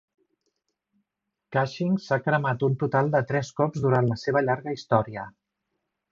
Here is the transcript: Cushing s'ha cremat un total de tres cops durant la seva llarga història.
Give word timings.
Cushing 1.55 1.99
s'ha 2.05 2.17
cremat 2.27 2.65
un 2.67 2.77
total 2.83 3.11
de 3.15 3.21
tres 3.31 3.51
cops 3.59 3.83
durant 3.83 4.09
la 4.13 4.17
seva 4.23 4.43
llarga 4.47 4.73
història. 4.79 5.27